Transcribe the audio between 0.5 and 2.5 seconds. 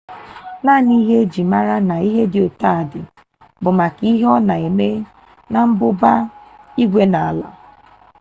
naanị ihe e ji mara na ihe dị